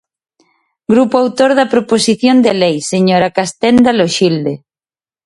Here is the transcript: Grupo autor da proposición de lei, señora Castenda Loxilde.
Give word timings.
Grupo 0.91 1.15
autor 1.23 1.51
da 1.59 1.71
proposición 1.73 2.37
de 2.45 2.53
lei, 2.61 2.75
señora 2.93 3.33
Castenda 3.37 3.91
Loxilde. 3.99 4.53